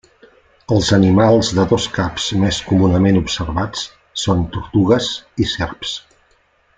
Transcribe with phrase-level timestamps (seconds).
[0.75, 3.87] Els animals de dos caps més comunament observats
[4.25, 5.11] són tortugues
[5.45, 5.97] i serps.